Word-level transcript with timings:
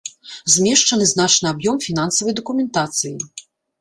Змешчаны 0.53 1.05
значны 1.11 1.47
аб'ём 1.53 1.77
фінансавай 1.89 2.33
дакументацыі. 2.41 3.15